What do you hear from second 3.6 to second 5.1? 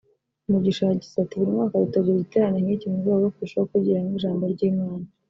kwigira hamwe ijambo ry’Imana